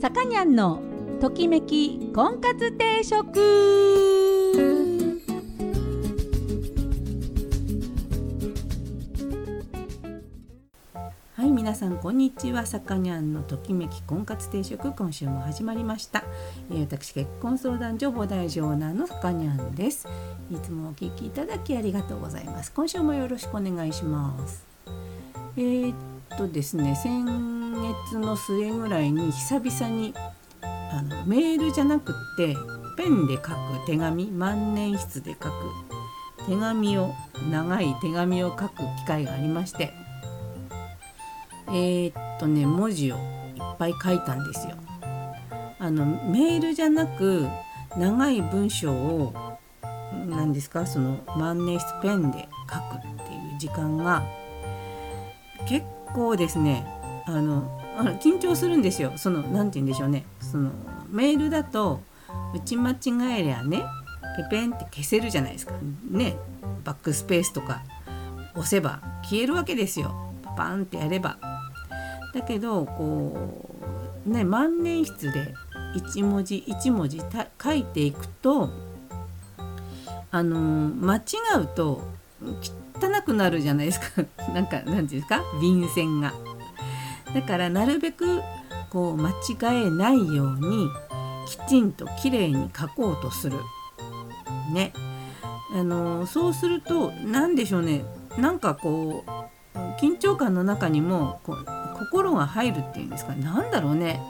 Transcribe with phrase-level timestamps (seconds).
[0.00, 0.80] さかにゃんの
[1.20, 3.38] ときめき婚活定食。
[11.36, 12.64] はい皆さんこんにちは。
[12.64, 16.24] さかにゃんのときめき婚活定食今週も始まりました、
[16.70, 20.08] えー、私結婚相談所母大長男のさかにゃんです。
[20.50, 22.72] いつもお聞きいただきありがとうございます。
[22.72, 24.64] 今週もよろしくお願いします。
[25.58, 30.14] えー、っとですね先月の末ぐらいに久々に
[30.62, 32.54] あのメールじゃなくって
[32.96, 33.54] ペンで書く
[33.86, 35.52] 手紙万年筆で書く
[36.46, 37.12] 手紙を
[37.50, 39.92] 長い手紙を書く機会がありまして
[41.68, 44.74] えー、っとね文字をいっぱい書いたんですよ。
[45.78, 47.46] あのメールじゃなく
[47.96, 49.58] 長い文章を
[50.28, 54.22] 何ですかその万年筆ペンで書くっていう時間が
[55.66, 56.99] 結構ですね
[57.36, 59.12] あの緊張するんですよ。
[59.16, 60.24] その何て言うんでしょうね。
[60.40, 60.70] その
[61.10, 62.00] メールだと
[62.54, 62.96] 打ち間違
[63.40, 63.82] えりゃね
[64.36, 65.72] ペペンって消せるじゃないですか。
[66.10, 66.36] ね。
[66.84, 67.82] バックスペースとか
[68.54, 70.14] 押せば消えるわけですよ。
[70.42, 71.36] パパンってやれば。
[72.32, 73.66] だけどこ
[74.26, 75.54] うね万年筆で
[75.94, 77.20] 一文字一文字
[77.62, 78.70] 書いていくと
[80.30, 81.20] あの間違
[81.62, 82.02] うと
[83.02, 84.22] 汚くなるじゃないですか。
[84.54, 85.42] なんか何て言うんですか？
[85.60, 86.32] 便箋が。
[87.34, 88.40] だからなるべく
[88.90, 90.88] こう間違えないように
[91.46, 93.56] きちんときれいに書こうとする。
[94.72, 94.92] ね。
[95.72, 98.04] あのそうすると何でしょうね。
[98.36, 101.66] なんかこう緊張感の中にもこう
[101.98, 103.34] 心が入るっていうんですか。
[103.34, 104.20] 何だろうね。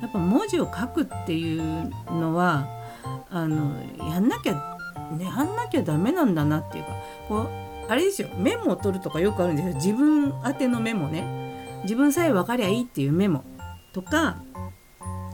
[0.00, 2.66] やっぱ文字を書くっていうのは
[3.30, 3.72] あの
[4.10, 4.78] やんなきゃ
[5.12, 6.90] ねやんなきゃダメなんだなっていうか
[7.28, 7.48] こう
[7.88, 8.28] あれですよ。
[8.36, 9.74] メモを取るとかよくあるんですよ。
[9.74, 11.41] 自分宛てのメモね。
[11.82, 13.44] 自分さえ分かりゃいいっていうメモ
[13.92, 14.42] とか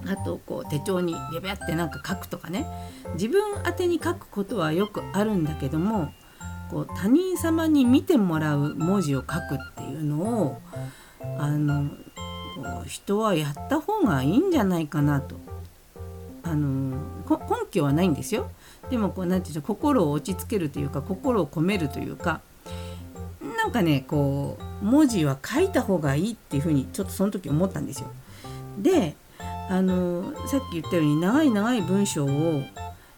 [0.07, 2.67] あとこう手帳にビャビャってなんか書くとかね。
[3.15, 6.13] 自分宛てに書くことはよくあるんだけども
[6.71, 10.61] こう他人様に見てもらう文字を書くっていうのを
[11.39, 11.91] あの
[12.87, 15.37] 人はやった方がいいんじゃないかなと。
[16.43, 16.97] あの
[17.29, 17.37] 根
[17.71, 18.51] 拠はないんですよ。
[18.89, 22.41] でもこうなんていうの心を落ち着けるというか心を込めるというか
[23.69, 28.11] なんかねこう文字は書いた方がいいっていうふうにちょっとその時思ったんですよ。
[28.79, 29.15] で
[29.69, 32.29] あのさっき言ったように長い長い文章を、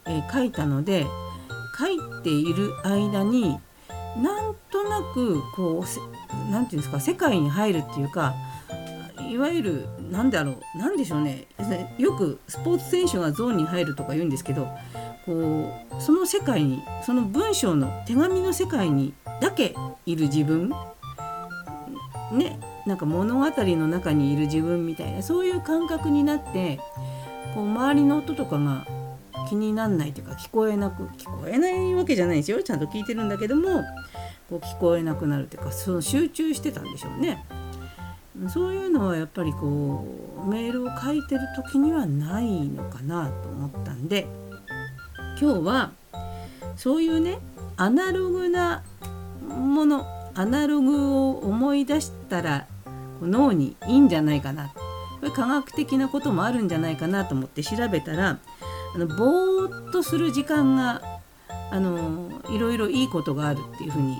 [0.06, 1.06] えー、書いたので
[1.78, 3.60] 書いている間に
[4.20, 8.34] なんとなくこう何て言うんですか世界に入るっていうか
[9.30, 11.46] いわゆる何だろう何でしょうね
[11.96, 14.66] よくスポーツ選手がゾーンに入るとか言うんですけど
[15.24, 19.74] こうその世界にその文章の手紙の世界にだけ
[20.06, 20.72] いる自分？
[22.32, 26.80] ねなんか物語の中にいる自分みたいなそういう感覚になって
[27.54, 28.86] こう周りの音とかが
[29.48, 33.82] 気になんないというか聞こえなく聞こえないわけじゃないですよちゃんと聞いてるんだけども
[34.48, 37.44] こう聞こえなくなるというかその集中してたんでしょうね。
[38.48, 40.06] そういうのはやっぱりこ
[40.42, 44.26] うメールを書いてる時にはないのかなと思ったんで
[45.38, 45.90] 今日は
[46.76, 47.38] そういうね
[47.76, 48.82] アナログな
[49.40, 52.66] ものアナログを思い出したら
[53.20, 54.68] 脳にいいんじゃないかな
[55.20, 58.38] これ科学的なこともあるんじゃないかなと思って調べたら
[58.94, 61.02] あのぼーっとする時間が
[61.70, 64.18] あのいろいろいいことがあるっていうふうに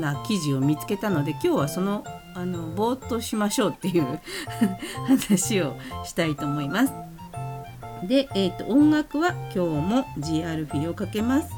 [0.00, 2.04] な記事を見つけたので今日はその
[2.34, 4.20] あのぼーっとしましょうっていう
[5.06, 6.92] 話をしたいと思います。
[8.06, 11.48] で、えーと、音楽は今日も G アルフィをかけます。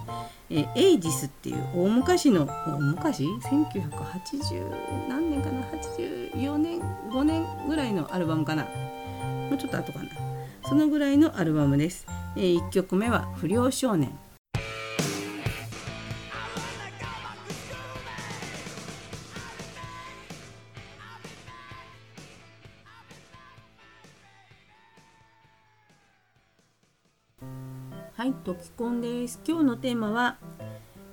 [0.51, 8.65] えー、エイジスっていう大昔の大昔？1980何年かな？84年？5年ぐらいのアルバムかな？
[8.65, 10.11] もうちょっと後かな？
[10.69, 12.07] そのぐらいのアルバムです、
[12.37, 14.17] えー、1曲目は「不良少年」
[28.61, 29.41] きこんです。
[29.47, 30.37] 今日のテーマは、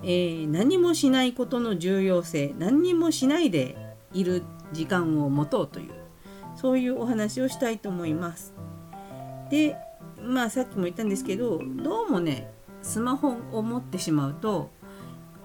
[0.03, 3.77] えー、何もしないことの重要性、何にもしないで
[4.11, 5.91] いる時間を持とうという、
[6.57, 8.53] そういうお話をしたいと思います。
[9.49, 9.77] で、
[10.21, 12.51] まあさっきも言ったんですけど、どうもね、
[12.81, 14.69] スマホを持ってしまうと、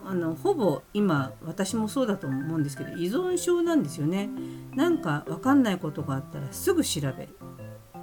[0.05, 4.28] あのほぼ今私もそうだと思うんですけど依存症なんですよね。
[4.75, 7.38] なんか分かんないことがあったらすぐ調べる。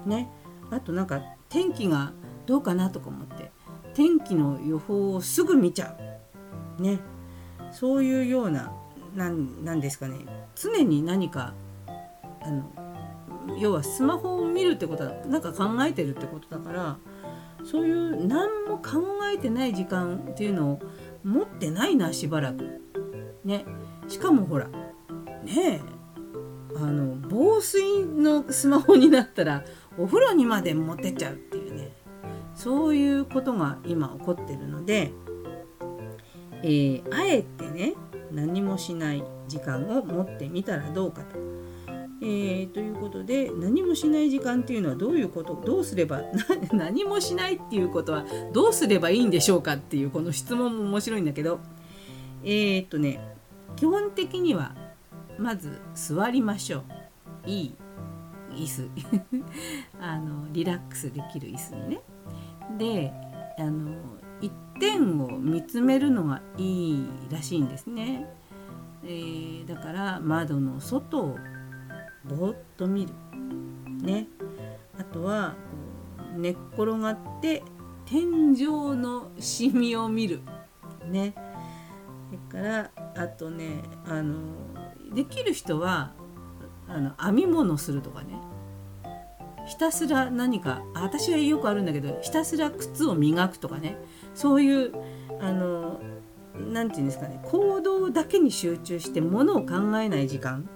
[0.05, 0.31] ね。
[0.71, 2.13] あとなんか天気が
[2.45, 3.38] どうかなとか思って
[3.93, 5.95] 天気の予報をすぐ見ちゃ
[6.79, 6.81] う。
[6.81, 6.99] ね。
[7.71, 8.71] そういうような
[9.15, 10.25] なんですかね。
[10.55, 11.53] 常に何か
[12.41, 12.63] あの
[13.59, 16.97] 要はスマホを見るってことはなんか考えてるってことだから
[17.63, 20.79] そういう何も考えてない時間っていうのを
[21.23, 22.81] 持ってないなしばらく。
[23.43, 23.65] ね。
[24.07, 24.67] しかもほら
[25.43, 25.81] ねえ
[26.75, 29.63] あの防水のスマホになったら
[29.97, 31.39] お風呂にまで持ってっちゃう。
[32.55, 35.11] そういうことが今起こってるので、
[36.63, 37.93] えー、あえてね
[38.31, 41.37] 何もしない時間を持ってみたらどうかと。
[42.21, 46.21] えー、ということで何もしない時間っていうのはどういうことどうすれば
[46.73, 51.59] 何もしないっていうことはどうすればいいんでしょうかっていうこの質問も面白いんだけど。
[52.43, 53.19] えー、っとね
[53.75, 54.75] 基本的には
[55.37, 56.83] まず座りましょう。
[57.45, 57.75] いい
[58.51, 58.89] 椅子。
[59.99, 62.01] あのリラックスできる椅子にね。
[62.77, 63.11] で
[63.57, 63.95] あの
[64.41, 68.25] 一点を見つめるのがいいらしいんですね、
[69.03, 71.37] えー、だから窓の外を
[72.25, 73.13] ぼーっと見る。
[74.01, 74.27] ね。
[74.97, 75.55] あとは
[76.35, 77.63] 寝っ転がって
[78.05, 80.41] 天井のシミを見る。
[81.05, 81.33] ね。
[82.51, 84.35] それからあとねあの
[85.13, 86.13] できる人は
[86.87, 88.39] あの編み物するとかね。
[89.69, 93.97] ひたすら何か私はよくあるんだけどひたすら靴を磨くとかね。
[94.33, 94.91] そういう
[95.39, 96.01] あの
[96.55, 97.39] 何て言うんですかね。
[97.45, 100.67] 行動だけに集中してものを考えない時間。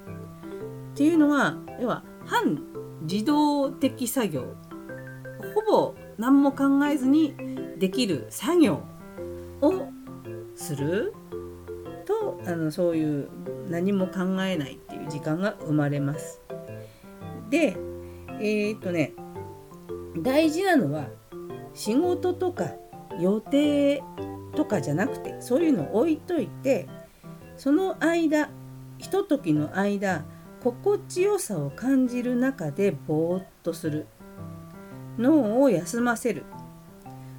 [0.93, 2.61] っていうのは要は反
[3.01, 4.53] 自動的作業。
[5.55, 7.35] ほぼ何も考えずに
[7.79, 8.83] できる作業
[9.61, 9.87] を
[10.53, 11.15] する。
[12.05, 13.29] とあのそういう
[13.69, 16.41] 何も考えないっていう時間が生まれます。
[17.49, 17.75] で
[18.39, 19.13] えー、っとね
[20.18, 21.07] 大事なのは
[21.74, 22.71] 仕事とか
[23.19, 24.03] 予定
[24.56, 26.88] とかじゃなくてそういうのを置いといて
[27.57, 28.50] その間
[28.97, 30.25] ひとときの間
[30.63, 34.07] 心地よさを感じる中でぼーっとする
[35.18, 36.45] 脳を休ませる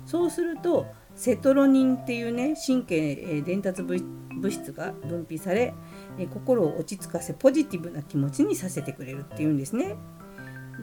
[0.05, 0.87] そうすると
[1.17, 4.02] セトロニンっていうね神経伝達物
[4.50, 5.75] 質が分泌され
[6.32, 9.97] 心を落ち着かせポジティブな気持ちにさせてくれるっていうんですね。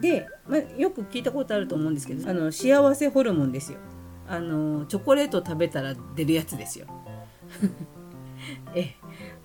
[0.00, 3.78] で、まあ、よく聞いたことあると思うんですけどあの幸せホルモンですよ
[4.28, 6.86] あのチョコレート食べたら出るやつですよ。
[8.74, 8.94] え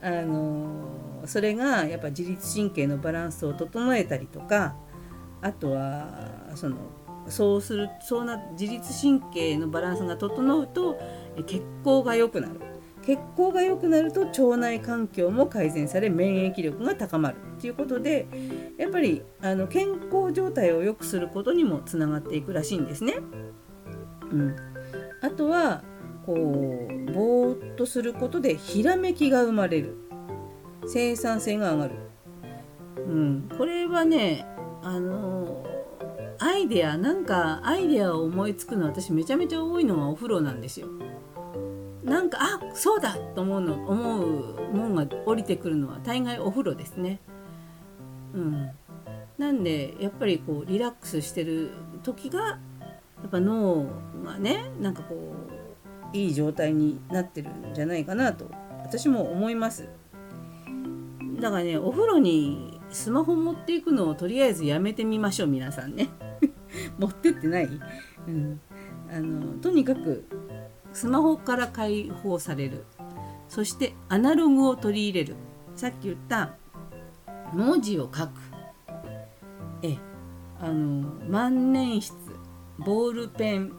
[0.01, 4.75] あのそれがやっぱ自律神経のバランスを整えたりとか
[5.41, 6.77] あとはその
[7.27, 10.97] そうするそうな自律神経のバランスが整うと
[11.45, 12.59] 血行が良くなる
[13.07, 18.27] 血行が良くなると腸内環境も改善され免疫力が高まるということで
[18.77, 23.13] やっぱりあの健康状態を良くすることにもつながっていくらしいんですね。
[24.29, 24.55] うん、
[25.21, 25.83] あとは
[26.25, 29.95] こうぼーっとすることでひらめきが生まれる
[30.85, 31.95] 生産性が上がる、
[32.97, 34.45] うん、これはね
[34.83, 35.65] あの
[36.39, 40.89] アイデアなんかアイデアを思いつくの私めちゃめちゃ多いのはお風呂なんですよ。
[42.07, 47.19] なんかあそうだと思うの思うもんが降りてくるのは大概お風呂ですね。
[48.33, 48.71] うん、
[49.37, 51.71] なんでやっぱりこうリラックスしてる
[52.03, 52.57] 時がや
[53.27, 53.87] っぱ脳
[54.23, 58.49] がねなんかこういい状態になってるんじゃないかなと
[58.83, 59.89] 私も思います。
[61.41, 66.07] だからねお風呂にスマホ持っていくのをとりあえずやめてみましょう皆さんね。
[66.97, 67.69] 持ってってない、
[68.27, 68.59] うん、
[69.11, 70.25] あのとにかく
[70.93, 72.85] スマホから解放される。
[73.47, 75.35] そしてアナログを取り入れる。
[75.75, 76.55] さっき言った
[77.53, 78.31] 文字を書く。
[79.83, 79.97] え
[80.59, 82.15] あの万年筆。
[82.79, 83.71] ボールペン、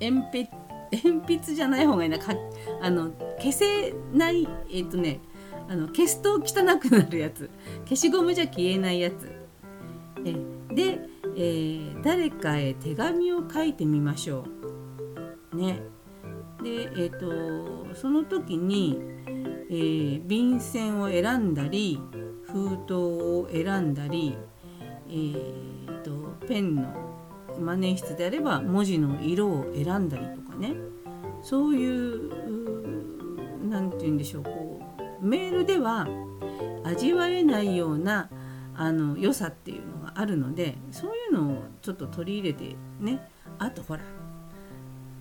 [0.00, 0.50] え鉛筆
[0.92, 2.18] 鉛筆じゃない方がいいな。
[2.18, 2.32] か
[2.80, 5.20] あの消せないえっ、とね
[5.68, 7.50] あの消すと汚くなるやつ。
[7.84, 9.30] 消しゴムじゃ消えないやつ。
[10.24, 10.34] え
[10.74, 11.00] で、
[11.36, 14.44] えー、誰かへ手紙を書いてみましょ
[15.52, 15.56] う。
[15.56, 15.80] ね。
[16.62, 18.98] でえ、ー、とその時に、
[19.70, 22.00] えー、便箋を選んだり
[22.42, 24.36] 封筒を選んだり、
[25.08, 27.18] えーと、ペンの
[27.58, 30.74] 万年筆であれば文字の色を選んだりとかね。
[31.42, 34.80] そういう何て言うんでしょうこ
[35.20, 36.06] うメールでは
[36.84, 38.28] 味わえないような
[38.74, 43.28] あの良さっていうのがあるのでそういうのをちょっと取り入れてね。
[43.58, 44.02] あとほら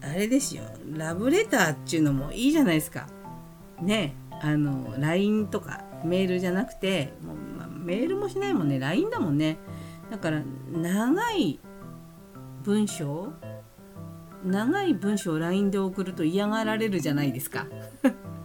[0.10, 0.64] あれですよ。
[0.94, 3.08] ラブレターっていうのもいいじゃないですか。
[3.82, 4.16] ね。
[4.42, 8.80] あの LINE とかメールじゃなくてもう、まあ、メールもしないもんね。
[8.80, 9.58] LINE だもんね。
[10.10, 11.60] だから長い
[12.64, 13.34] 文章
[14.46, 17.68] 長い文章を LINE で送ると嫌がられるじゃないですか。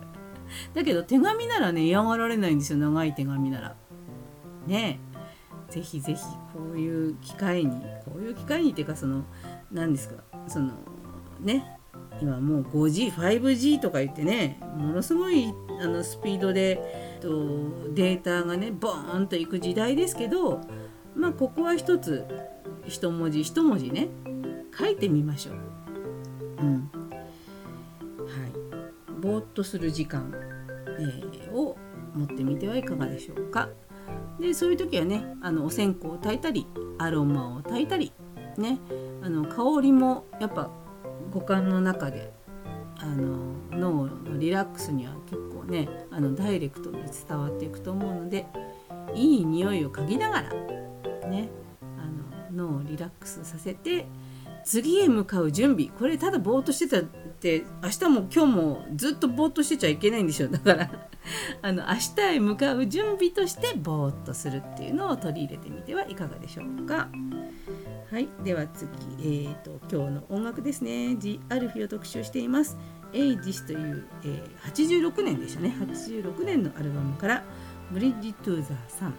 [0.74, 2.78] だけど手紙ならね嫌がられないんですよ。
[2.78, 3.76] 長い手紙なら。
[4.66, 4.98] ね。
[5.08, 5.12] え
[5.72, 7.70] ぜひぜひこういう機会に
[8.04, 9.24] こういう機会にっていうかその
[9.70, 10.72] 何ですかその
[11.42, 11.78] ね
[12.20, 17.28] 今もう 5G5G とか言ってねものすごいあのスピードでと
[17.94, 20.60] データがねボーンといく時代ですけど
[21.14, 22.26] まあここは一つ
[22.86, 24.08] 一文字一文字ね
[24.76, 25.54] 書いてみましょう。
[26.62, 26.90] うん
[28.18, 30.32] はい、ぼーっとする時間、
[30.98, 31.76] えー、を
[32.14, 33.68] 持ってみてはいかがでしょうか。
[34.40, 36.66] でそういう時はねあのお線香を焚いたり
[36.98, 38.12] アロマを焚いたり
[38.56, 38.78] ね
[39.22, 40.70] あの香りもやっぱ
[41.30, 42.32] 五感の中で
[42.98, 43.36] あの
[43.70, 46.98] 脳のリラックスには結構ねあのダイレクトに
[47.28, 48.46] 伝わっていくと思うので
[49.14, 50.50] いい匂いを嗅ぎながら
[51.28, 51.48] ね
[51.98, 54.06] あの脳をリラックスさせて
[54.64, 60.90] 次へ向かう準備これただぼーっとしてたって明日も今日もずっとぼーっとしてちゃいけないんでしょだから
[61.62, 67.08] あの明日へ向かう準備としてぼーっとするっていうのを取り入れてみてはいかがでしょうか。
[68.12, 68.90] はい、では次、
[69.20, 71.16] えーと、今日の音楽ですね。
[71.16, 72.76] ジ・アルフィを特集しています。
[73.14, 75.74] エイジスという、えー、86年でしたね。
[75.80, 77.42] 86年のアルバムから
[77.90, 79.14] ブリッジ・トゥ・ザ・さん。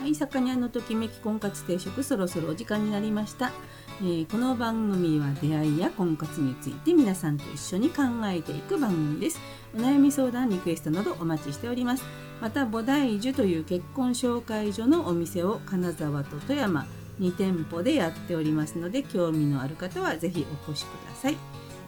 [0.00, 3.52] はい、魚のときめき婚活定食そろそろお時間になりました、
[4.00, 9.38] えー、この番組は出会いや婚活について皆さんと一緒に考えていく番組です。
[9.74, 12.04] お悩み相談リクエストなどお待ちしております。
[12.40, 16.86] また菩提樹という結婚紹介所のお店を金沢と富山
[17.20, 21.36] 2店舗でやっておりますので興味のある方はぜひお越しください、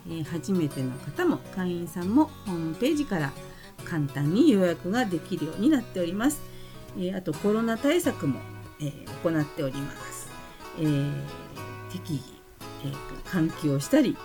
[0.07, 3.33] えー、初めての方も会員さんもホームページから
[3.87, 6.52] 簡単に予約ができるようになっております。
[6.99, 8.41] えあとコロナ対策も、
[8.81, 8.93] え
[9.25, 10.31] 行っております。
[10.79, 11.13] えー、
[11.91, 12.21] 適宜、
[12.85, 14.17] えー、換気をしたり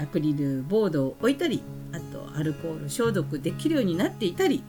[0.00, 4.64] アクリルボードを置いたりあとアルコール消毒できるようになっていたり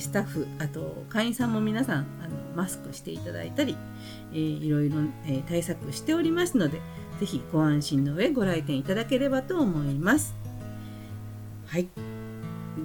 [0.00, 3.76] スタッフあと会員さんも皆さんあのマスクしていただいたり、
[4.32, 6.80] えー、いろいろ、え対策しておりますので
[7.20, 10.34] 是非ご安心の上ご来店いただければと思います。
[11.66, 11.88] はい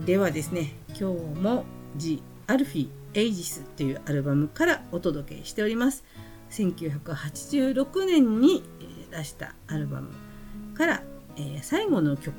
[0.05, 1.65] ではですね今日も
[1.97, 6.03] 「ジ・アルフィエイジスというアルバムからお届けしております。
[6.51, 8.63] 1986年に
[9.11, 10.09] 出したアルバム
[10.75, 11.03] から、
[11.35, 12.33] えー、最後の曲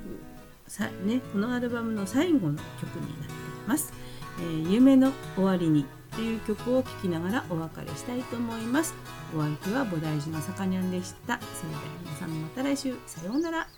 [0.66, 3.34] さ、ね、このアルバムの最後の曲になってい
[3.66, 3.92] ます、
[4.38, 5.84] えー、夢の終わりに
[6.14, 8.94] という曲を聴きながらお別れしたいと思います。
[9.36, 11.38] お相手は菩提寺のさかにゃんでした。
[11.40, 12.94] それでは皆さんまた来週。
[13.06, 13.68] さようなら。